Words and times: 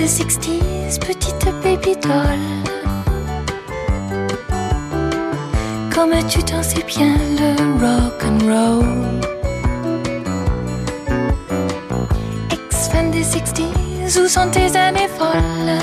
Ex-fan 0.00 0.06
des 0.06 0.06
60s, 0.06 0.98
petite 0.98 1.44
baby 1.62 1.94
doll. 1.96 2.38
Comme 5.94 6.14
tu 6.26 6.42
t'en 6.42 6.62
sais 6.62 6.82
bien 6.86 7.16
le 7.38 7.54
rock 7.80 8.24
and 8.24 8.38
roll. 8.46 9.20
Ex-fan 12.50 13.10
des 13.10 13.22
60s, 13.22 14.18
où 14.18 14.26
sont 14.26 14.50
tes 14.50 14.74
années 14.76 15.08
folles? 15.18 15.78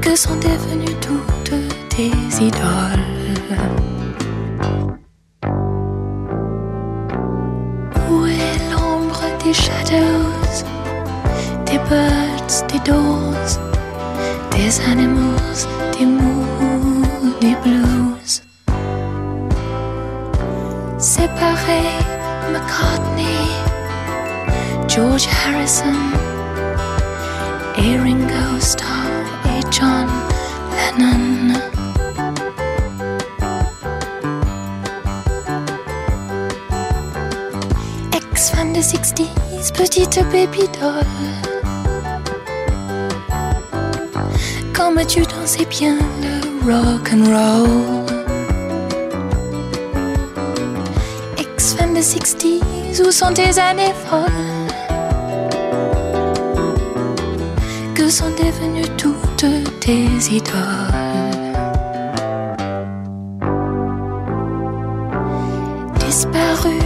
Que 0.00 0.14
sont 0.14 0.36
devenues 0.36 0.96
toutes 1.00 1.54
tes 1.88 2.12
idoles? 2.40 3.93
Harrison, 25.74 25.94
et 27.76 27.98
Ringo 27.98 28.60
Starr 28.60 29.10
et 29.46 29.62
John 29.72 30.06
Lennon. 30.98 31.58
Ex-fan 38.12 38.72
des 38.72 38.82
60s, 38.82 39.72
petite 39.72 40.22
baby 40.30 40.68
doll. 40.80 41.02
Comme 44.72 45.04
tu 45.06 45.22
dansais 45.22 45.64
bien 45.64 45.96
le 46.22 46.70
rock 46.70 47.10
and 47.12 47.24
roll. 47.24 48.06
Ex-fan 51.38 51.94
des 51.94 52.02
60s, 52.02 53.02
où 53.04 53.10
sont 53.10 53.32
tes 53.32 53.58
années 53.58 53.94
folles? 54.08 54.53
Sont 58.14 58.30
devenues 58.30 58.88
toutes 58.96 59.44
tes 59.80 60.06
idoles? 60.30 60.92
Disparu 65.98 66.78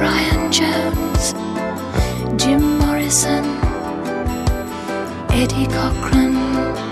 Brian 0.00 0.50
Jones, 0.50 1.34
Jim 2.36 2.58
Morrison, 2.80 3.44
Eddie 5.30 5.68
Cochran, 5.68 6.34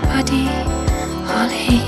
Buddy 0.07 0.47
Holly. 1.27 1.81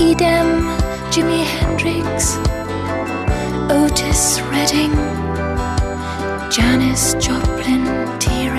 Idem 0.00 0.70
Jimi 1.10 1.44
Hendrix, 1.44 2.38
Otis 3.68 4.40
Redding, 4.50 4.94
Janis 6.50 7.14
Joplin, 7.20 7.99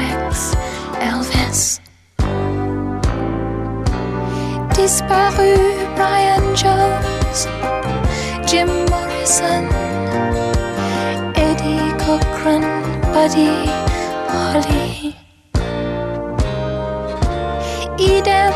T-Rex, 0.01 0.55
Elvis. 0.99 1.79
Disparu 4.73 5.53
Brian 5.95 6.55
Jones, 6.55 7.45
Jim 8.49 8.69
Morrison, 8.89 9.65
Eddie 11.35 11.91
Cochran, 12.03 12.63
Buddy 13.13 13.53
Holly. 14.31 15.15
Idem 17.99 18.53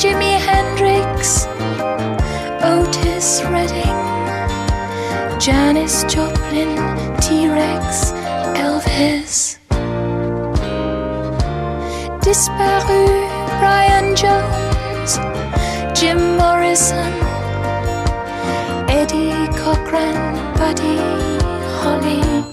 Jimi 0.00 0.34
Hendrix, 0.46 1.46
Otis 2.64 3.42
Redding, 3.52 4.00
Janis 5.38 6.02
Joplin, 6.12 6.74
T-Rex, 7.20 8.12
Elvis. 8.58 9.61
Disparu 12.22 13.02
Brian 13.58 14.14
Jones, 14.14 15.18
Jim 15.98 16.36
Morrison, 16.36 17.12
Eddie 18.88 19.48
Cochran, 19.58 20.14
Buddy 20.54 20.98
Holly. 21.82 22.51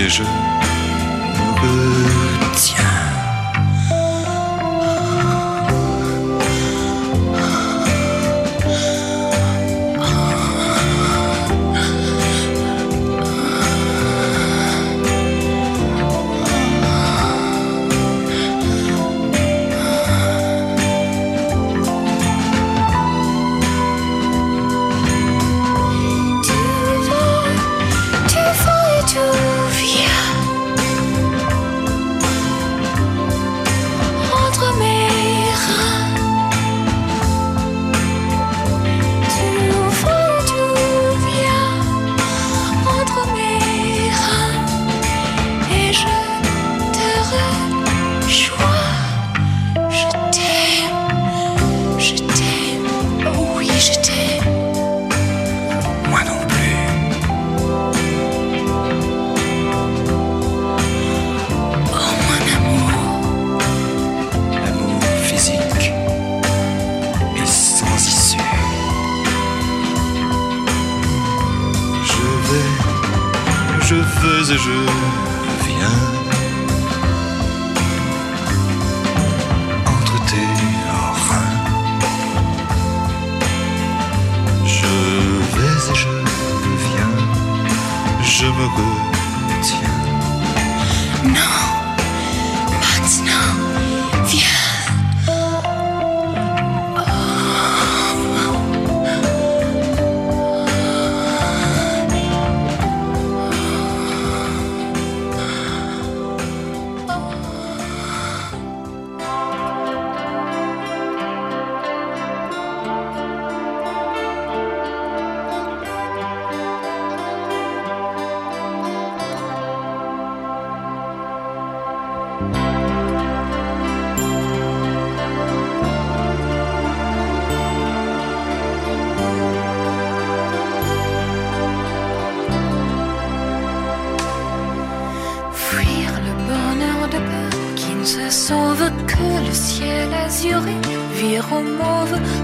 Et 0.00 0.08
je 0.08 0.22
me 0.22 2.17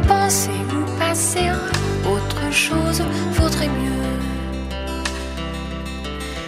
Penser 0.08 0.50
ou 0.72 0.99
passer 0.99 1.49
à 1.49 2.08
autre 2.08 2.52
chose? 2.52 3.02
Vaudrait 3.32 3.69
mieux. 3.69 4.14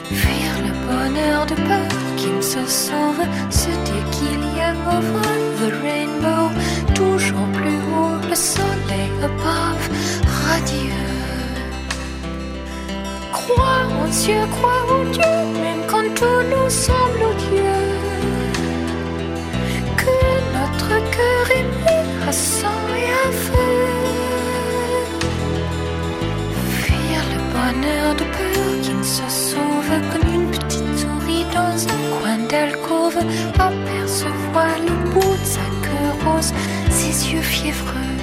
Fuir 0.04 0.52
le 0.66 0.72
bonheur 0.86 1.46
de 1.46 1.54
peur 1.54 1.88
qui 2.16 2.28
ne 2.28 2.40
se 2.40 2.64
sauve, 2.66 3.22
se 3.50 3.68
dire 3.68 4.10
qu'il 4.10 4.40
y 4.56 4.60
a 4.60 4.72
over 4.96 5.36
the 5.60 5.72
rainbow, 5.82 6.50
toujours 6.94 7.46
plus 7.52 7.78
haut 7.94 8.18
le 8.28 8.34
soleil 8.34 9.10
above, 9.22 9.88
radieux. 10.48 11.06
Crois 13.32 13.82
en 14.00 14.08
Dieu, 14.08 14.40
crois 14.56 14.82
en 14.90 15.04
Dieu, 15.12 15.60
même 15.62 15.82
quand 15.86 16.14
tout 16.14 16.42
nous 16.50 16.70
semble 16.70 17.05
Apercevoir 33.58 34.74
le 34.86 35.10
bout 35.10 35.36
de 35.42 35.44
sa 35.44 35.66
queue 35.82 36.12
rose, 36.24 36.52
ses 36.90 37.32
yeux 37.32 37.42
fiévreux. 37.42 38.16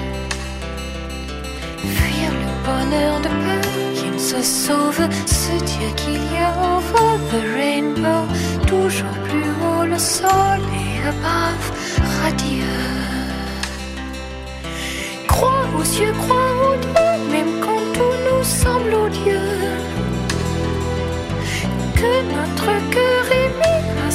Fuir 1.96 2.32
le 2.44 2.50
bonheur 2.68 3.20
de 3.20 3.30
peur 3.44 3.94
qui 3.96 4.10
ne 4.10 4.18
se 4.18 4.42
sauve, 4.42 5.02
se 5.26 5.54
dire 5.72 5.96
qu'il 5.96 6.24
y 6.34 6.38
a 6.38 6.52
over 6.78 7.18
the 7.32 7.42
rainbow, 7.56 8.26
toujours 8.68 9.18
plus 9.28 9.50
haut 9.62 9.86
le 9.86 10.00
soleil 10.00 10.94
above, 11.08 11.68
radieux. 12.22 13.14
Crois 15.28 15.66
aux 15.78 15.84
yeux, 16.00 16.14
crois 16.24 16.52
aux 16.66 16.78
Dieu, 16.78 17.32
même 17.32 17.60
quand 17.62 17.84
tout 17.94 18.16
nous 18.28 18.44
semble 18.44 18.94
odieux. 18.94 19.52
Que 21.96 22.14
notre 22.36 22.72
cœur 22.92 23.26
et 23.32 23.50
à 24.08 24.12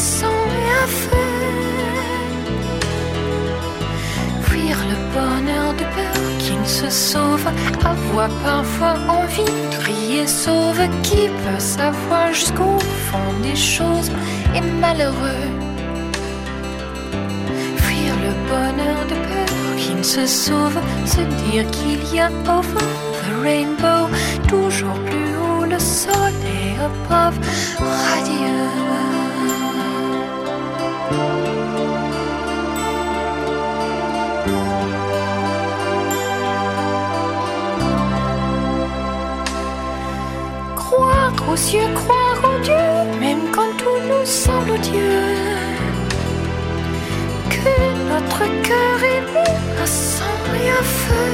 sauve, 6.90 7.46
avoir 7.84 8.28
parfois 8.44 8.94
envie 9.08 9.44
de 9.44 9.76
crier 9.82 10.26
sauve, 10.26 10.80
qui 11.02 11.28
peut 11.28 11.60
savoir 11.60 12.32
jusqu'au 12.32 12.78
fond 13.10 13.32
des 13.42 13.56
choses? 13.56 14.10
Est 14.54 14.68
malheureux. 14.80 15.48
Fuir 17.76 18.14
le 18.26 18.32
bonheur 18.48 19.00
de 19.10 19.14
peur 19.14 19.76
qui 19.76 19.94
ne 19.94 20.02
se 20.02 20.26
sauve, 20.26 20.78
se 21.04 21.20
dire 21.42 21.70
qu'il 21.70 22.14
y 22.14 22.20
a 22.20 22.30
over 22.48 22.86
the 23.22 23.42
rainbow, 23.42 24.08
toujours 24.46 24.98
plus 25.04 25.36
haut 25.36 25.64
le 25.64 25.78
soleil 25.78 26.76
above, 26.80 27.38
radieux. 27.78 29.17
Aux 41.50 41.56
cieux, 41.56 41.88
croire 41.94 42.40
en 42.44 42.58
Dieu, 42.60 42.74
même 43.20 43.50
quand 43.52 43.72
tout 43.76 44.00
nous 44.08 44.26
semble 44.26 44.70
odieux. 44.72 45.34
Que 47.50 47.74
notre 48.12 48.44
cœur 48.62 48.98
est 49.14 49.24
mis 49.34 49.82
à 49.82 49.86
sang 49.86 50.40
et 50.62 50.70
à 50.70 50.82
feu. 50.82 51.30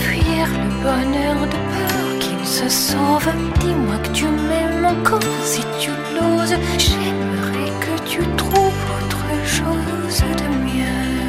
Fuir 0.00 0.46
le 0.62 0.70
bonheur 0.82 1.40
de 1.52 1.58
peur 1.74 2.18
qui 2.20 2.34
ne 2.34 2.44
se 2.44 2.68
sauve. 2.68 3.28
Dis-moi 3.60 3.96
que 4.04 4.10
tu 4.10 4.26
m'aimes 4.26 4.84
encore 4.84 5.20
si 5.42 5.62
tu 5.80 5.90
l'oses. 6.14 6.56
J'aimerais 6.78 7.72
que 7.84 8.02
tu 8.08 8.20
trouves 8.36 8.82
autre 8.96 9.24
chose 9.44 10.22
de 10.40 10.48
mieux. 10.64 11.25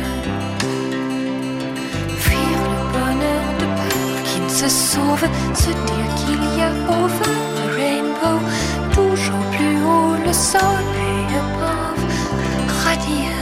se 4.57 4.69
sauve, 4.69 5.23
se 5.53 5.69
dire 5.69 6.09
qu'il 6.15 6.57
y 6.57 6.61
a 6.63 6.71
over 6.89 7.35
the 7.57 7.65
rainbow, 7.75 8.39
toujours 8.91 9.45
plus 9.51 9.77
haut 9.83 10.15
le 10.25 10.33
soleil 10.33 11.27
above, 11.43 12.03
radieux. 12.83 13.37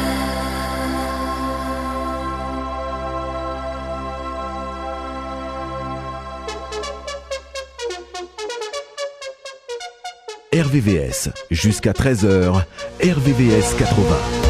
RVVS, 10.54 11.30
jusqu'à 11.50 11.94
13h, 11.94 12.66
RVVS 13.02 13.76
80. 13.78 14.45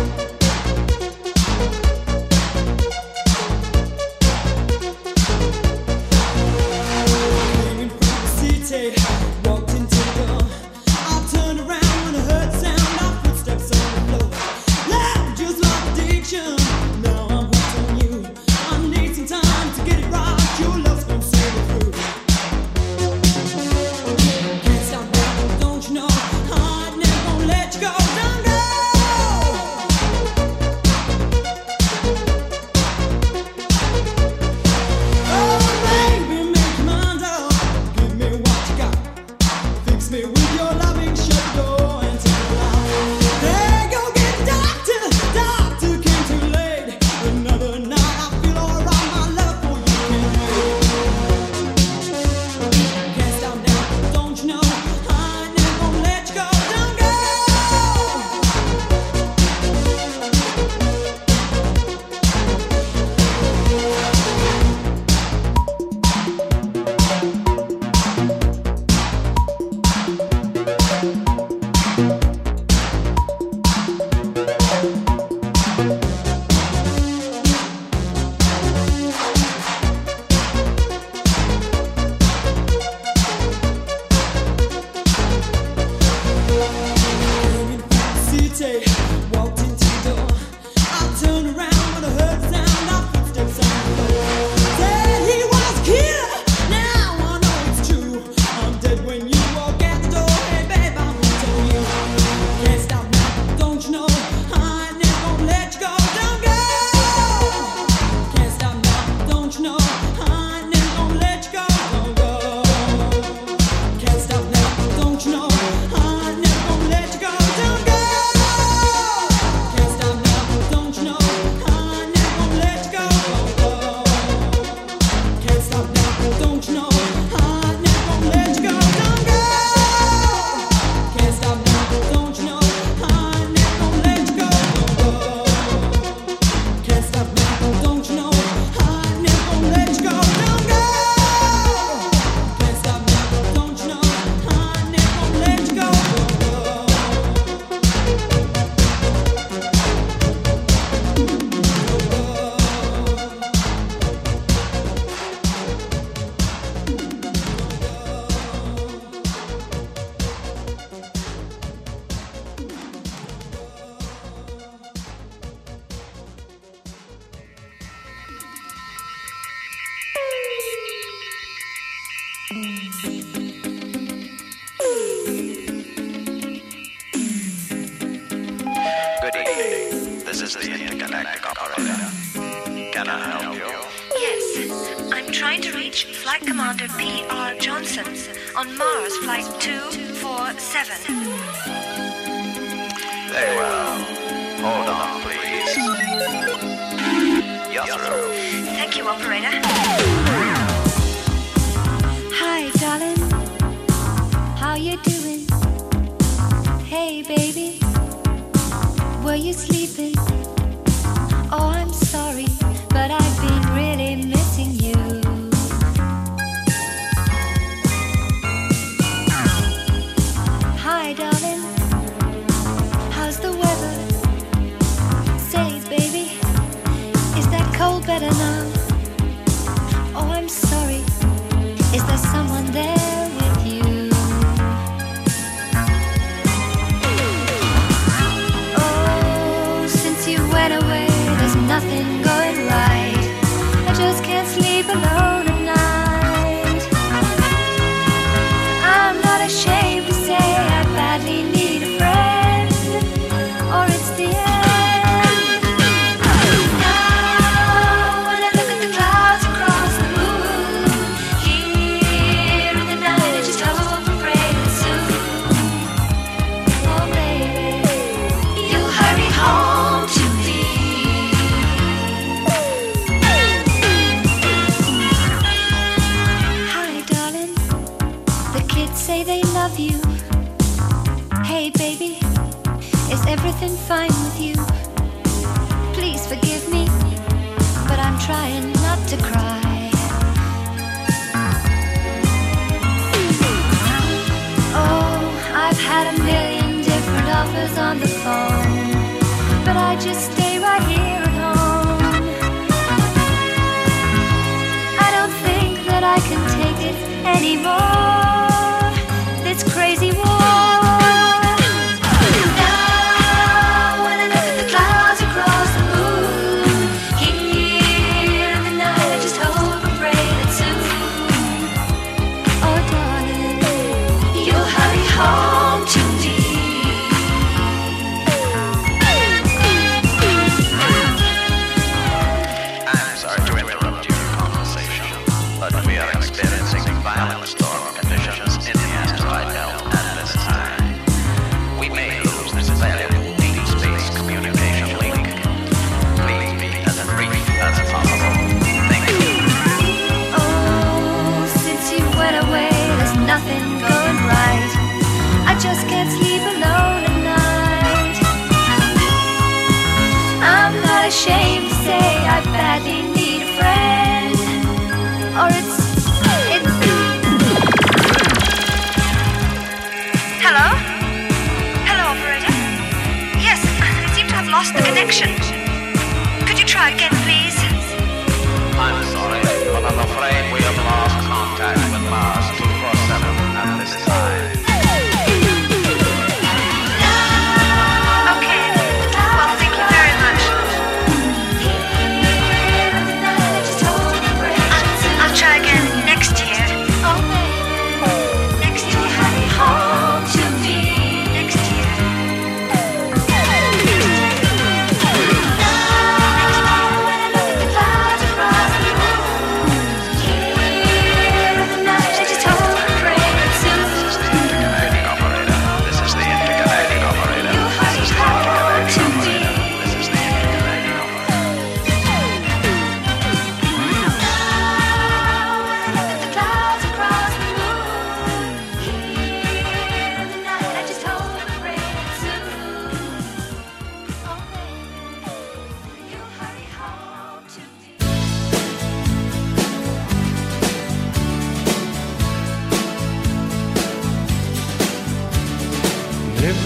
anymore. 307.26 307.95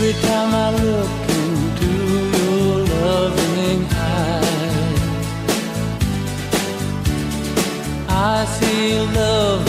Every 0.02 0.14
time 0.22 0.54
I 0.56 0.70
look 0.82 1.30
into 1.30 1.92
your 2.38 2.86
loving 2.88 3.86
eyes, 3.92 5.02
I 8.08 8.46
see 8.46 8.98
love. 9.14 9.69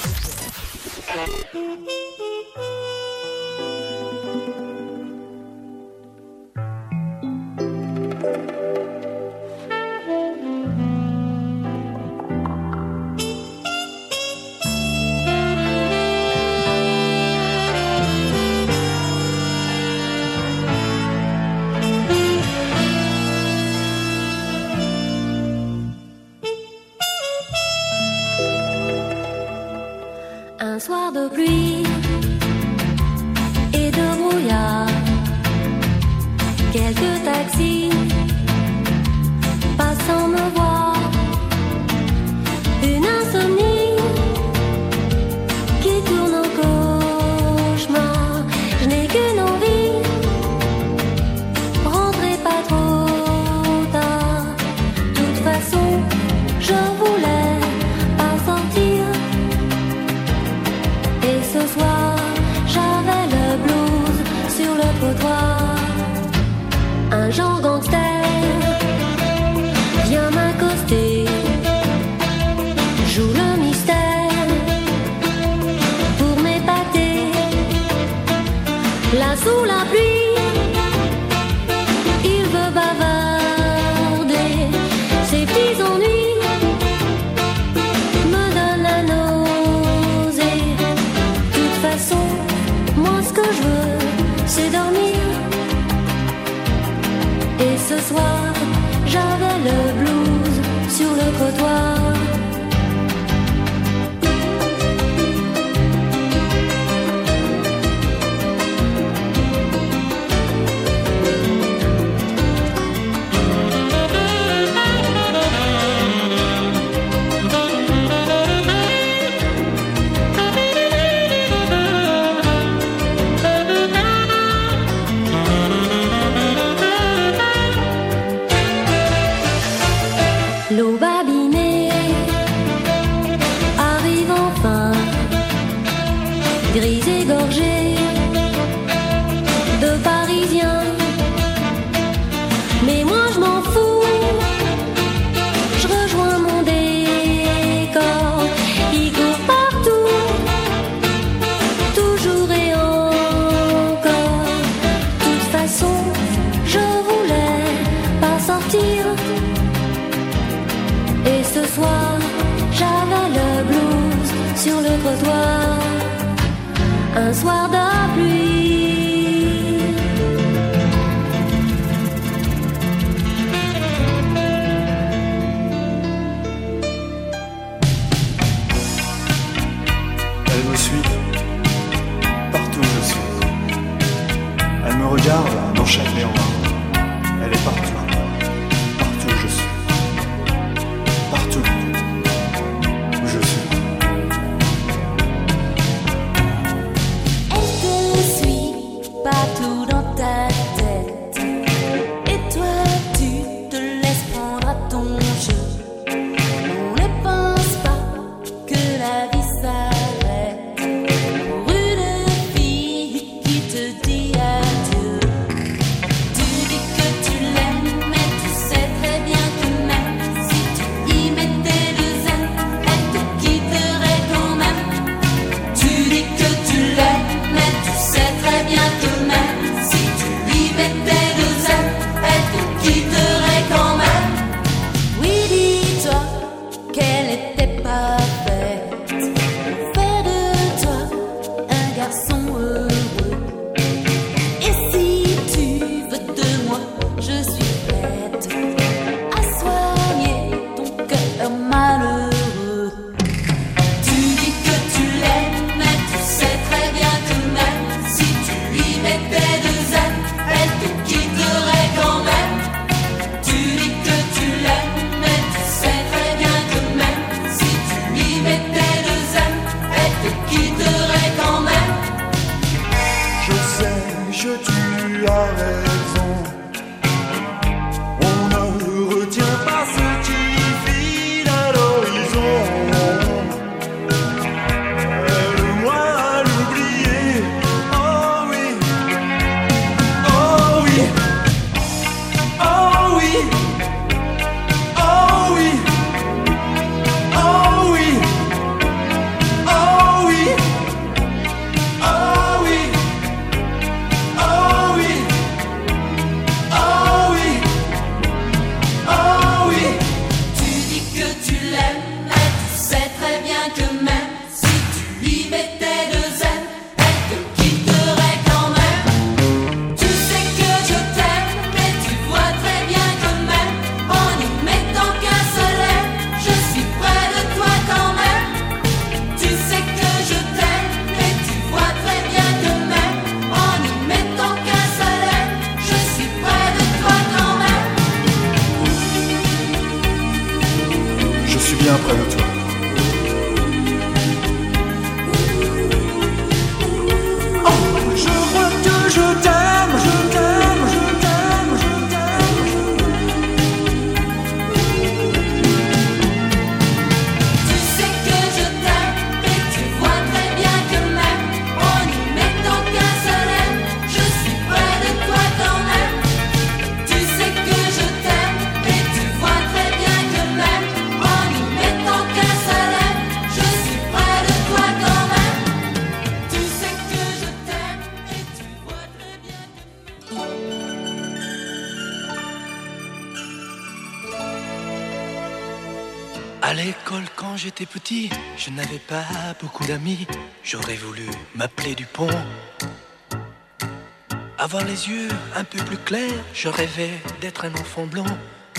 les 394.91 395.07
yeux 395.07 395.29
un 395.55 395.63
peu 395.63 395.77
plus 395.85 395.97
clairs, 395.97 396.43
je 396.53 396.67
rêvais 396.67 397.15
d'être 397.39 397.63
un 397.63 397.73
enfant 397.75 398.05
blond. 398.05 398.33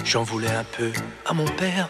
J'en 0.05 0.23
voulais 0.23 0.55
un 0.63 0.65
peu 0.77 0.93
à 1.25 1.33
mon 1.33 1.47
père. 1.63 1.89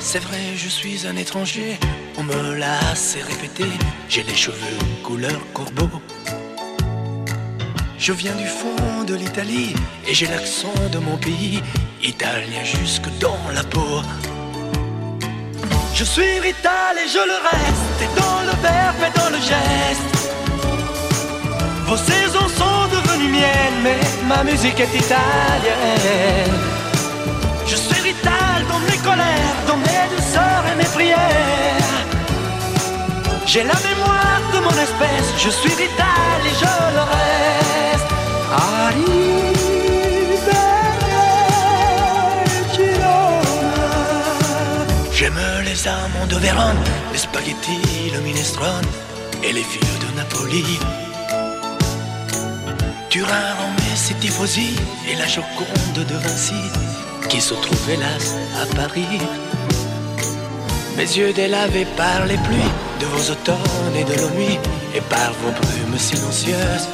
C'est 0.00 0.18
vrai, 0.18 0.42
je 0.56 0.68
suis 0.68 1.06
un 1.06 1.16
étranger, 1.16 1.78
on 2.18 2.24
me 2.24 2.56
l'a 2.56 2.78
assez 2.90 3.22
répété. 3.22 3.66
J'ai 4.08 4.24
les 4.24 4.34
cheveux 4.34 4.78
couleur 5.04 5.40
corbeau. 5.54 5.90
Je 7.98 8.12
viens 8.12 8.34
du 8.34 8.48
fond 8.48 9.04
de 9.06 9.14
l'Italie 9.14 9.74
et 10.08 10.12
j'ai 10.12 10.26
l'accent 10.26 10.74
de 10.90 10.98
mon 10.98 11.16
pays, 11.18 11.62
italien 12.02 12.64
jusque 12.64 13.10
dans 13.20 13.44
la 13.54 13.62
peau. 13.62 14.02
Je 15.94 16.04
suis 16.04 16.40
vital 16.40 16.92
et 17.04 17.08
je 17.16 17.22
le 17.32 17.38
reste, 17.52 17.98
et 18.04 18.10
dans 18.20 18.40
le 18.48 18.54
verbe 18.60 19.02
et 19.08 19.18
dans 19.18 19.30
le 19.36 19.40
geste. 19.52 20.39
Vos 21.90 21.96
saisons 21.96 22.48
sont 22.56 22.86
devenues 22.96 23.32
miennes, 23.32 23.80
mais 23.82 23.98
ma 24.28 24.44
musique 24.44 24.78
est 24.78 24.94
italienne. 24.94 26.56
Je 27.66 27.74
suis 27.74 28.00
vital 28.10 28.58
dans 28.68 28.78
mes 28.88 28.98
colères, 28.98 29.56
dans 29.66 29.76
mes 29.76 30.04
douceurs 30.14 30.64
et 30.72 30.76
mes 30.76 30.90
prières. 30.96 31.98
J'ai 33.44 33.64
la 33.64 33.74
mémoire 33.88 34.40
de 34.54 34.60
mon 34.60 34.76
espèce, 34.86 35.28
je 35.36 35.50
suis 35.50 35.70
vital 35.70 36.38
et 36.46 36.54
je 36.62 36.74
le 36.96 37.02
reste. 37.14 38.10
J'aime 45.12 45.40
les 45.64 45.88
amants 45.88 46.28
de 46.28 46.36
Vérone, 46.36 46.84
les 47.12 47.18
spaghettis, 47.18 48.12
le 48.14 48.20
minestrone 48.20 48.86
et 49.42 49.52
les 49.52 49.64
filles 49.64 49.98
de 50.04 50.16
Napoli. 50.16 50.78
Turin, 53.10 53.54
Rome, 53.58 53.96
ses 53.96 54.14
tifosi 54.14 54.76
et 55.08 55.16
la 55.16 55.26
Joconde 55.26 56.06
de 56.06 56.14
Vinci 56.14 56.54
qui 57.28 57.40
se 57.40 57.54
trouve 57.54 57.90
hélas 57.90 58.36
à 58.62 58.72
Paris. 58.76 59.18
Mes 60.96 61.02
yeux 61.02 61.32
délavés 61.32 61.86
par 61.96 62.24
les 62.26 62.36
pluies 62.36 62.72
de 63.00 63.06
vos 63.06 63.32
automnes 63.32 63.96
et 63.96 64.04
de 64.04 64.14
nos 64.14 64.30
nuits 64.30 64.60
et 64.94 65.00
par 65.00 65.32
vos 65.42 65.50
brumes 65.50 65.98
silencieuses. 65.98 66.88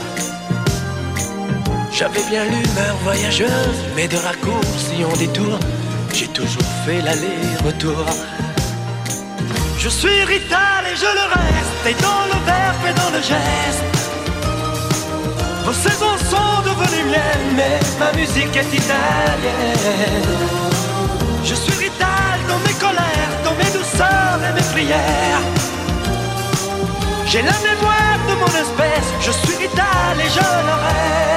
J'avais 1.93 2.25
bien 2.31 2.45
l'humeur 2.45 2.97
voyageuse, 3.05 3.81
mais 3.95 4.09
de 4.09 4.17
raccourcis 4.17 5.05
en 5.05 5.17
détour, 5.19 5.59
j'ai 6.15 6.29
toujours 6.29 6.71
fait 6.87 7.03
l'aller-retour. 7.03 8.07
Je 9.79 9.91
suis 9.91 10.25
Rital 10.25 10.83
et 10.91 10.97
je 10.97 11.13
le 11.19 11.27
reste, 11.37 11.87
et 11.91 12.03
dans 12.03 12.25
le 12.33 12.45
verbe 12.47 12.85
et 12.89 12.95
dans 12.95 13.11
le 13.11 13.23
geste. 13.23 13.96
Vos 15.67 15.73
saisons 15.73 16.17
sont 16.31 16.63
devenues 16.63 17.11
miennes, 17.11 17.57
mais 17.57 17.81
ma 17.99 18.13
musique 18.13 18.57
est 18.57 18.73
italienne. 18.73 20.23
Je 21.43 21.55
suis 21.57 21.73
Rital 21.73 22.39
dans 22.47 22.61
mes 22.61 22.75
colères, 22.75 23.33
dans 23.43 23.57
mes 23.57 23.71
douceurs 23.77 24.39
et 24.49 24.53
mes 24.55 24.67
prières. 24.73 25.43
J'ai 27.27 27.43
la 27.43 27.59
mémoire 27.69 28.21
de 28.29 28.35
mon 28.35 28.53
espèce, 28.65 29.09
je 29.21 29.33
suis 29.33 29.57
Rital 29.57 30.15
et 30.21 30.31
je 30.31 30.39
le 30.39 30.75
reste. 30.87 31.37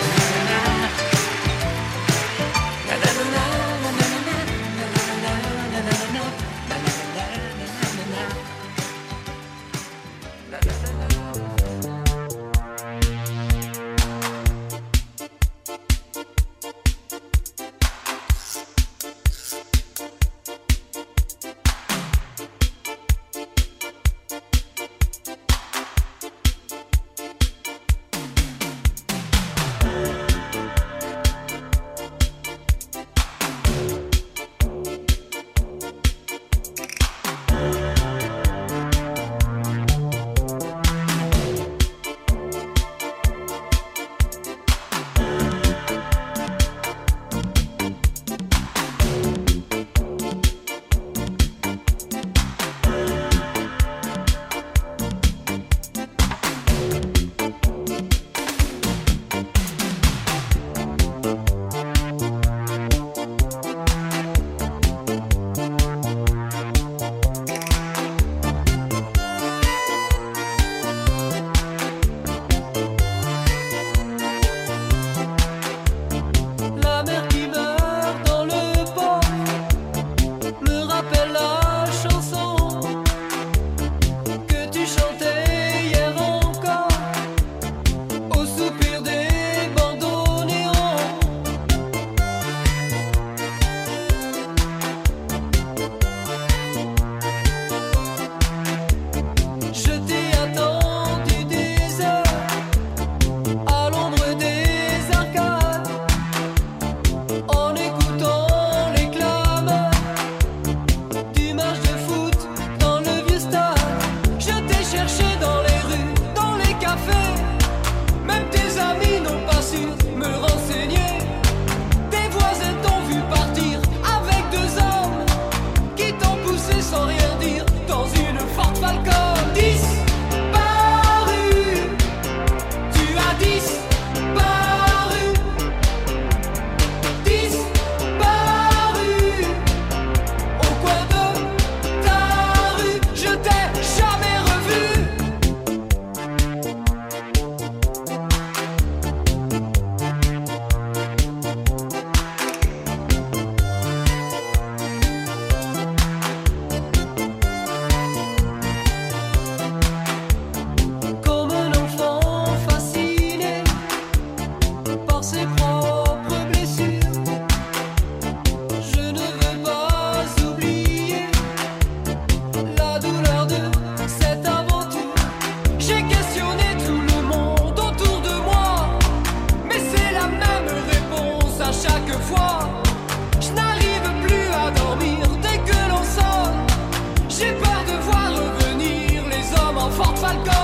alcohol. 190.31 190.60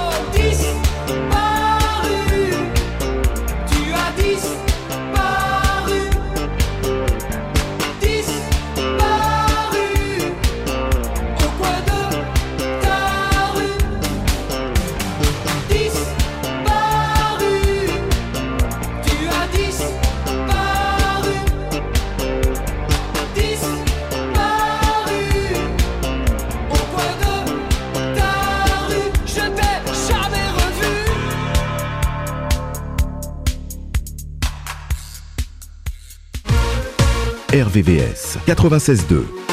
VVS 37.78 38.38
96.2. 38.48 39.47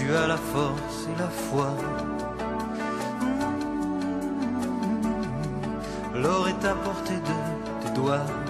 tu 0.00 0.14
as 0.14 0.26
la 0.26 0.36
force 0.36 1.08
et 1.10 1.18
la 1.18 1.28
foi. 1.28 1.68
Mmh. 6.12 6.22
L'or 6.22 6.48
est 6.48 6.64
à 6.64 6.74
portée 6.74 7.20
de 7.28 7.84
tes 7.84 7.92
doigts. 7.94 8.49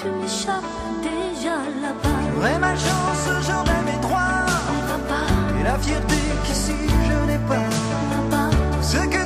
tu 0.00 0.08
m'échappes 0.08 0.64
déjà 1.02 1.56
là-bas. 1.82 2.20
J'aurais 2.34 2.58
ma 2.58 2.74
chance, 2.74 3.28
j'en 3.46 3.64
mes 3.84 4.00
droits. 4.00 4.46
Et 5.60 5.64
la 5.64 5.78
fierté 5.78 6.16
qu'ici 6.44 6.74
je 6.88 7.26
n'ai 7.26 7.38
pas. 7.48 9.19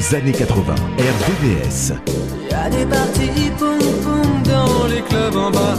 aux 0.00 0.14
années 0.14 0.32
80. 0.32 0.74
RVVS. 0.98 1.92
Il 2.44 2.50
y 2.50 2.54
a 2.54 2.70
des 2.70 2.86
parties 2.86 3.50
pom-pom 3.58 4.42
dans 4.44 4.86
les 4.86 5.02
clubs 5.02 5.36
en 5.36 5.50
bas. 5.50 5.76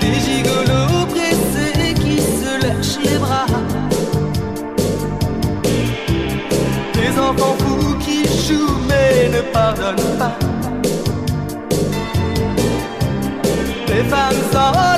Des 0.00 0.14
gigolos 0.26 1.06
pressés 1.06 1.94
qui 1.94 2.18
se 2.20 2.66
lâchent 2.66 2.98
les 3.04 3.18
bras. 3.18 3.46
Des 6.94 7.18
enfants 7.18 7.56
fous 7.58 7.96
qui 8.00 8.24
jouent 8.24 8.80
mais 8.88 9.28
ne 9.28 9.40
pardonnent 9.52 10.18
pas. 10.18 10.38
Des 13.86 14.04
femmes 14.04 14.42
sans 14.52 14.97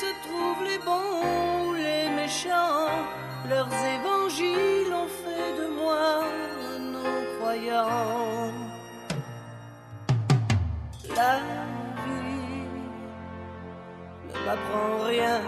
se 0.00 0.10
trouvent 0.26 0.64
les 0.70 0.80
bons 0.88 1.66
ou 1.66 1.74
les 1.74 2.08
méchants. 2.20 2.98
Leurs 3.48 3.74
évangiles 3.96 4.92
ont 5.02 5.10
fait 5.22 5.50
de 5.60 5.66
moi 5.80 6.04
un 6.70 6.78
non-croyant. 6.96 8.52
La 11.18 11.34
vie 12.04 12.66
ne 14.28 14.34
m'apprend 14.46 14.92
rien. 15.14 15.40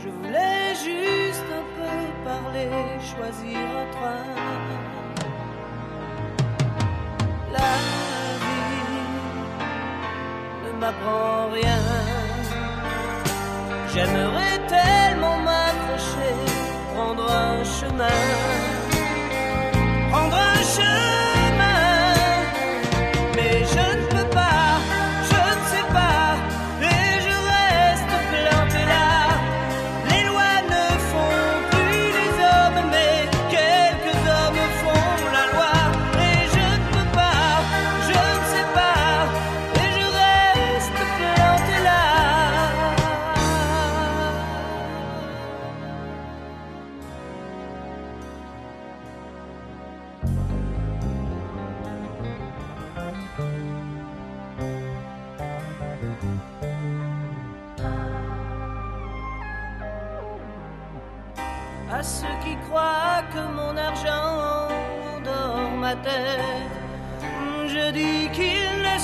Je 0.00 0.08
voulais 0.16 0.74
juste 0.88 1.48
un 1.60 1.66
peu 1.76 1.96
parler, 2.28 2.70
choisir 3.12 3.64
un 3.82 3.88
train. 3.96 4.28
La 7.56 7.74
vie 8.42 8.98
ne 10.64 10.70
m'apprend 10.80 11.50
rien. 11.52 12.07
J'aimerais 13.94 14.58
tellement 14.68 15.38
m'accrocher, 15.38 16.34
prendre 16.94 17.26
un 17.30 17.64
chemin, 17.64 18.20
prendre 20.10 20.36
un 20.36 20.57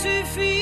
suffit. 0.04 0.53